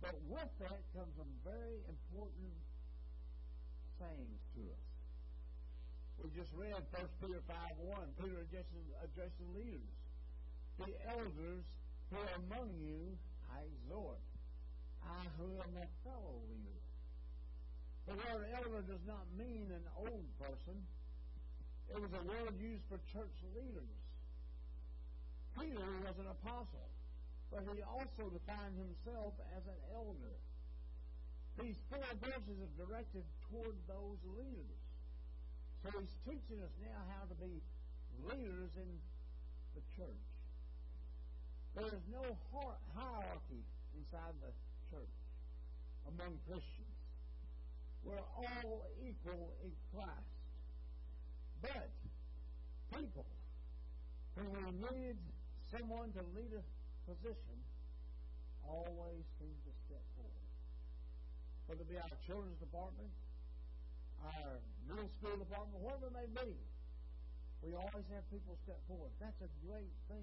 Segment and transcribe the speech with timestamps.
[0.00, 2.54] But with that comes some very important
[3.98, 4.86] sayings to us.
[6.22, 8.22] We just read 1 Peter 5 1.
[8.22, 9.90] Peter addressing, addressing leaders.
[10.78, 11.66] The elders
[12.10, 13.18] who are among you,
[13.50, 14.22] I exhort.
[15.02, 16.82] I who am a fellow leader.
[18.06, 20.78] The word elder does not mean an old person.
[21.90, 23.98] It was a word used for church leaders.
[25.58, 26.90] Peter was an apostle,
[27.50, 30.36] but he also defined himself as an elder.
[31.58, 34.82] These four verses are directed toward those leaders.
[35.82, 37.62] So he's teaching us now how to be
[38.28, 38.90] leaders in
[39.74, 40.26] the church.
[41.74, 42.22] There is no
[42.52, 43.62] hierarchy
[43.96, 44.52] inside the
[44.90, 45.16] church
[46.06, 46.98] among Christians.
[48.04, 50.34] We're all equal in Christ.
[51.62, 51.90] But
[52.94, 53.26] people,
[54.34, 55.16] when we need
[55.70, 56.62] someone to lead a
[57.08, 57.56] position,
[58.60, 60.48] always seem to step forward.
[61.64, 63.08] Whether it be our children's department,
[64.20, 66.52] our middle school department, whatever it may be,
[67.64, 69.10] we always have people step forward.
[69.18, 70.22] That's a great thing